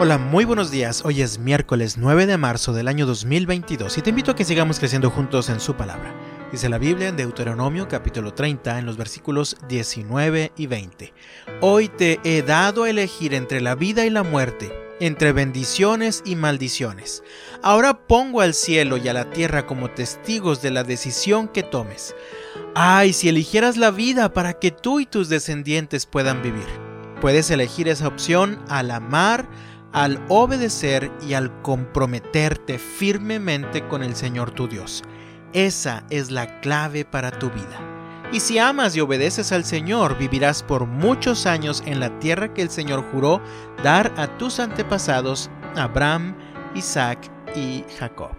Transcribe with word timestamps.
Hola, 0.00 0.16
muy 0.16 0.44
buenos 0.44 0.70
días. 0.70 1.02
Hoy 1.04 1.22
es 1.22 1.40
miércoles 1.40 1.98
9 1.98 2.26
de 2.26 2.38
marzo 2.38 2.72
del 2.72 2.86
año 2.86 3.04
2022 3.04 3.98
y 3.98 4.00
te 4.00 4.10
invito 4.10 4.30
a 4.30 4.36
que 4.36 4.44
sigamos 4.44 4.78
creciendo 4.78 5.10
juntos 5.10 5.48
en 5.48 5.58
su 5.58 5.74
palabra. 5.74 6.14
Dice 6.52 6.68
la 6.68 6.78
Biblia 6.78 7.08
en 7.08 7.16
Deuteronomio 7.16 7.88
capítulo 7.88 8.32
30 8.32 8.78
en 8.78 8.86
los 8.86 8.96
versículos 8.96 9.56
19 9.68 10.52
y 10.56 10.68
20. 10.68 11.12
Hoy 11.62 11.88
te 11.88 12.20
he 12.22 12.42
dado 12.42 12.84
a 12.84 12.90
elegir 12.90 13.34
entre 13.34 13.60
la 13.60 13.74
vida 13.74 14.06
y 14.06 14.10
la 14.10 14.22
muerte, 14.22 14.72
entre 15.00 15.32
bendiciones 15.32 16.22
y 16.24 16.36
maldiciones. 16.36 17.24
Ahora 17.64 18.06
pongo 18.06 18.40
al 18.40 18.54
cielo 18.54 18.98
y 18.98 19.08
a 19.08 19.12
la 19.12 19.30
tierra 19.30 19.66
como 19.66 19.90
testigos 19.90 20.62
de 20.62 20.70
la 20.70 20.84
decisión 20.84 21.48
que 21.48 21.64
tomes. 21.64 22.14
Ay, 22.76 23.12
si 23.12 23.28
eligieras 23.28 23.76
la 23.76 23.90
vida 23.90 24.32
para 24.32 24.60
que 24.60 24.70
tú 24.70 25.00
y 25.00 25.06
tus 25.06 25.28
descendientes 25.28 26.06
puedan 26.06 26.40
vivir. 26.40 26.68
Puedes 27.20 27.50
elegir 27.50 27.88
esa 27.88 28.06
opción 28.06 28.60
al 28.68 28.92
amar, 28.92 29.48
al 29.92 30.22
obedecer 30.28 31.10
y 31.26 31.34
al 31.34 31.62
comprometerte 31.62 32.78
firmemente 32.78 33.86
con 33.88 34.02
el 34.02 34.14
Señor 34.14 34.50
tu 34.50 34.68
Dios. 34.68 35.02
Esa 35.52 36.04
es 36.10 36.30
la 36.30 36.60
clave 36.60 37.04
para 37.04 37.30
tu 37.30 37.50
vida. 37.50 37.78
Y 38.30 38.40
si 38.40 38.58
amas 38.58 38.94
y 38.94 39.00
obedeces 39.00 39.52
al 39.52 39.64
Señor, 39.64 40.18
vivirás 40.18 40.62
por 40.62 40.84
muchos 40.84 41.46
años 41.46 41.82
en 41.86 41.98
la 41.98 42.18
tierra 42.18 42.52
que 42.52 42.60
el 42.60 42.68
Señor 42.68 43.02
juró 43.10 43.40
dar 43.82 44.12
a 44.18 44.26
tus 44.36 44.60
antepasados, 44.60 45.50
Abraham, 45.76 46.36
Isaac 46.74 47.18
y 47.54 47.84
Jacob. 47.98 48.32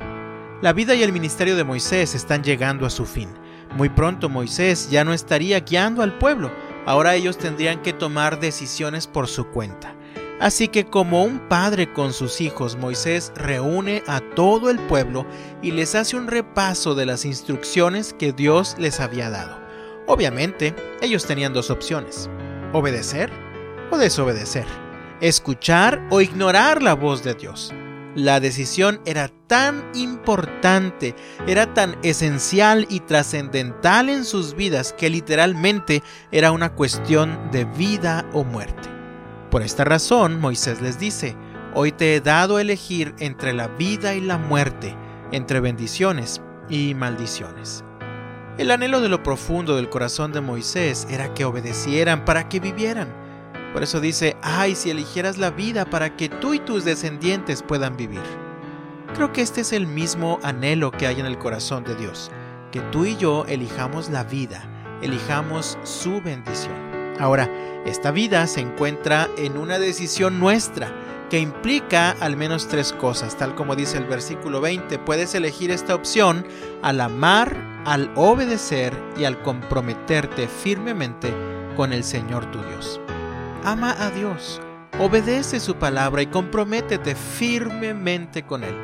La 0.61 0.73
vida 0.73 0.93
y 0.93 1.01
el 1.01 1.11
ministerio 1.11 1.55
de 1.55 1.63
Moisés 1.63 2.13
están 2.13 2.43
llegando 2.43 2.85
a 2.85 2.91
su 2.91 3.05
fin. 3.05 3.29
Muy 3.75 3.89
pronto 3.89 4.29
Moisés 4.29 4.91
ya 4.91 5.03
no 5.03 5.13
estaría 5.13 5.59
guiando 5.61 6.03
al 6.03 6.17
pueblo, 6.19 6.51
ahora 6.85 7.15
ellos 7.15 7.37
tendrían 7.37 7.81
que 7.81 7.93
tomar 7.93 8.39
decisiones 8.39 9.07
por 9.07 9.27
su 9.27 9.47
cuenta. 9.47 9.95
Así 10.39 10.69
que 10.69 10.85
como 10.85 11.23
un 11.23 11.39
padre 11.49 11.91
con 11.91 12.13
sus 12.13 12.39
hijos, 12.39 12.77
Moisés 12.77 13.33
reúne 13.35 14.03
a 14.07 14.21
todo 14.21 14.69
el 14.69 14.79
pueblo 14.79 15.25
y 15.61 15.71
les 15.71 15.95
hace 15.95 16.15
un 16.15 16.27
repaso 16.27 16.95
de 16.95 17.05
las 17.05 17.25
instrucciones 17.25 18.13
que 18.13 18.31
Dios 18.31 18.75
les 18.79 19.01
había 19.01 19.29
dado. 19.29 19.59
Obviamente, 20.07 20.73
ellos 21.01 21.25
tenían 21.25 21.53
dos 21.53 21.69
opciones, 21.69 22.29
obedecer 22.71 23.29
o 23.91 23.97
desobedecer, 23.97 24.65
escuchar 25.19 26.01
o 26.09 26.21
ignorar 26.21 26.81
la 26.81 26.93
voz 26.93 27.21
de 27.23 27.33
Dios. 27.33 27.73
La 28.15 28.39
decisión 28.39 29.01
era 29.05 29.29
tan 29.47 29.83
importante, 29.93 31.15
era 31.47 31.73
tan 31.73 31.97
esencial 32.01 32.87
y 32.89 33.01
trascendental 33.01 34.09
en 34.09 34.23
sus 34.23 34.55
vidas 34.55 34.93
que 34.93 35.09
literalmente 35.09 36.01
era 36.31 36.51
una 36.51 36.73
cuestión 36.73 37.51
de 37.51 37.65
vida 37.65 38.25
o 38.33 38.43
muerte. 38.43 38.98
Por 39.51 39.63
esta 39.63 39.83
razón, 39.83 40.39
Moisés 40.39 40.79
les 40.81 40.99
dice, 40.99 41.35
Hoy 41.73 41.91
te 41.91 42.15
he 42.15 42.21
dado 42.21 42.57
a 42.57 42.61
elegir 42.61 43.15
entre 43.19 43.53
la 43.53 43.67
vida 43.67 44.13
y 44.13 44.21
la 44.21 44.37
muerte, 44.37 44.95
entre 45.31 45.59
bendiciones 45.59 46.41
y 46.67 46.93
maldiciones. 46.93 47.83
El 48.57 48.71
anhelo 48.71 49.01
de 49.01 49.09
lo 49.09 49.23
profundo 49.23 49.75
del 49.75 49.89
corazón 49.89 50.33
de 50.33 50.41
Moisés 50.41 51.07
era 51.09 51.33
que 51.33 51.45
obedecieran 51.45 52.25
para 52.25 52.49
que 52.49 52.59
vivieran. 52.59 53.07
Por 53.73 53.83
eso 53.83 53.99
dice, 53.99 54.35
ay, 54.41 54.75
si 54.75 54.89
eligieras 54.89 55.37
la 55.37 55.49
vida 55.51 55.85
para 55.85 56.15
que 56.15 56.29
tú 56.29 56.53
y 56.53 56.59
tus 56.59 56.85
descendientes 56.85 57.63
puedan 57.63 57.97
vivir. 57.97 58.23
Creo 59.13 59.31
que 59.31 59.41
este 59.41 59.61
es 59.61 59.73
el 59.73 59.87
mismo 59.87 60.39
anhelo 60.43 60.91
que 60.91 61.07
hay 61.07 61.19
en 61.19 61.25
el 61.25 61.37
corazón 61.37 61.83
de 61.83 61.95
Dios, 61.95 62.31
que 62.71 62.81
tú 62.91 63.05
y 63.05 63.15
yo 63.15 63.45
elijamos 63.47 64.09
la 64.09 64.23
vida, 64.23 64.63
elijamos 65.01 65.77
su 65.83 66.21
bendición. 66.21 66.88
Ahora, 67.19 67.49
esta 67.85 68.11
vida 68.11 68.47
se 68.47 68.61
encuentra 68.61 69.29
en 69.37 69.57
una 69.57 69.77
decisión 69.77 70.39
nuestra 70.39 70.89
que 71.29 71.39
implica 71.39 72.11
al 72.19 72.35
menos 72.37 72.67
tres 72.67 72.91
cosas, 72.93 73.37
tal 73.37 73.55
como 73.55 73.75
dice 73.75 73.97
el 73.97 74.05
versículo 74.05 74.61
20. 74.61 74.97
Puedes 74.99 75.35
elegir 75.35 75.69
esta 75.69 75.95
opción 75.95 76.45
al 76.81 77.01
amar, 77.01 77.55
al 77.85 78.11
obedecer 78.15 78.93
y 79.17 79.25
al 79.25 79.41
comprometerte 79.41 80.47
firmemente 80.47 81.33
con 81.75 81.93
el 81.93 82.03
Señor 82.03 82.49
tu 82.51 82.59
Dios. 82.63 82.99
Ama 83.63 83.95
a 83.99 84.09
Dios, 84.09 84.61
obedece 84.97 85.59
su 85.59 85.75
palabra 85.75 86.21
y 86.21 86.27
comprométete 86.27 87.15
firmemente 87.15 88.43
con 88.43 88.63
Él. 88.63 88.75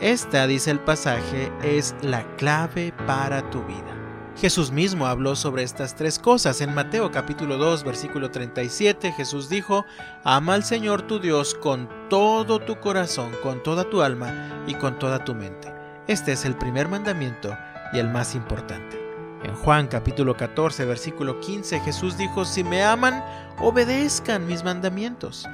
Esta, 0.00 0.46
dice 0.46 0.70
el 0.70 0.80
pasaje, 0.80 1.50
es 1.62 1.94
la 2.02 2.24
clave 2.36 2.92
para 3.06 3.48
tu 3.50 3.62
vida. 3.62 4.05
Jesús 4.36 4.70
mismo 4.70 5.06
habló 5.06 5.34
sobre 5.34 5.62
estas 5.62 5.94
tres 5.94 6.18
cosas. 6.18 6.60
En 6.60 6.74
Mateo 6.74 7.10
capítulo 7.10 7.56
2 7.56 7.84
versículo 7.84 8.30
37 8.30 9.12
Jesús 9.12 9.48
dijo, 9.48 9.86
Ama 10.24 10.54
al 10.54 10.64
Señor 10.64 11.02
tu 11.02 11.18
Dios 11.18 11.54
con 11.54 11.88
todo 12.10 12.58
tu 12.58 12.78
corazón, 12.78 13.30
con 13.42 13.62
toda 13.62 13.88
tu 13.88 14.02
alma 14.02 14.64
y 14.66 14.74
con 14.74 14.98
toda 14.98 15.24
tu 15.24 15.34
mente. 15.34 15.72
Este 16.06 16.32
es 16.32 16.44
el 16.44 16.54
primer 16.54 16.86
mandamiento 16.86 17.56
y 17.94 17.98
el 17.98 18.10
más 18.10 18.34
importante. 18.34 19.00
En 19.42 19.54
Juan 19.54 19.86
capítulo 19.86 20.36
14 20.36 20.84
versículo 20.84 21.40
15 21.40 21.80
Jesús 21.80 22.18
dijo, 22.18 22.44
Si 22.44 22.62
me 22.62 22.82
aman, 22.82 23.24
obedezcan 23.58 24.46
mis 24.46 24.62
mandamientos. 24.62 25.48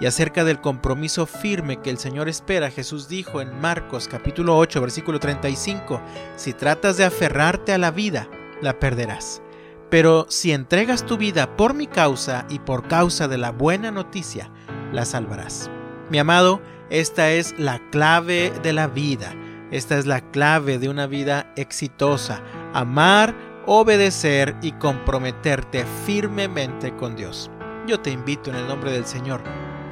Y 0.00 0.06
acerca 0.06 0.44
del 0.44 0.60
compromiso 0.60 1.24
firme 1.26 1.80
que 1.80 1.90
el 1.90 1.98
Señor 1.98 2.28
espera, 2.28 2.70
Jesús 2.70 3.08
dijo 3.08 3.40
en 3.40 3.58
Marcos 3.60 4.08
capítulo 4.08 4.58
8 4.58 4.80
versículo 4.80 5.18
35, 5.18 6.02
si 6.36 6.52
tratas 6.52 6.98
de 6.98 7.04
aferrarte 7.04 7.72
a 7.72 7.78
la 7.78 7.90
vida, 7.90 8.28
la 8.60 8.78
perderás. 8.78 9.42
Pero 9.88 10.26
si 10.28 10.52
entregas 10.52 11.06
tu 11.06 11.16
vida 11.16 11.56
por 11.56 11.72
mi 11.72 11.86
causa 11.86 12.46
y 12.50 12.58
por 12.58 12.88
causa 12.88 13.28
de 13.28 13.38
la 13.38 13.52
buena 13.52 13.90
noticia, 13.90 14.50
la 14.92 15.04
salvarás. 15.04 15.70
Mi 16.10 16.18
amado, 16.18 16.60
esta 16.90 17.30
es 17.30 17.58
la 17.58 17.80
clave 17.90 18.52
de 18.62 18.72
la 18.72 18.88
vida. 18.88 19.34
Esta 19.70 19.96
es 19.96 20.06
la 20.06 20.20
clave 20.30 20.78
de 20.78 20.88
una 20.88 21.06
vida 21.06 21.52
exitosa. 21.56 22.42
Amar, 22.74 23.34
obedecer 23.66 24.56
y 24.62 24.72
comprometerte 24.72 25.84
firmemente 26.04 26.94
con 26.96 27.16
Dios. 27.16 27.50
Yo 27.86 28.00
te 28.00 28.10
invito 28.10 28.50
en 28.50 28.56
el 28.56 28.68
nombre 28.68 28.92
del 28.92 29.06
Señor 29.06 29.42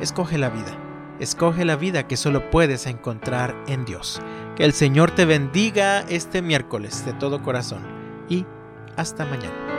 escoge 0.00 0.38
la 0.38 0.50
vida. 0.50 0.76
Escoge 1.20 1.64
la 1.64 1.76
vida 1.76 2.06
que 2.06 2.16
solo 2.16 2.50
puedes 2.50 2.86
encontrar 2.86 3.54
en 3.66 3.84
Dios. 3.84 4.20
Que 4.56 4.64
el 4.64 4.72
Señor 4.72 5.12
te 5.12 5.24
bendiga 5.24 6.00
este 6.08 6.42
miércoles 6.42 7.04
de 7.06 7.12
todo 7.12 7.42
corazón 7.42 7.82
y 8.28 8.46
hasta 8.96 9.24
mañana. 9.24 9.73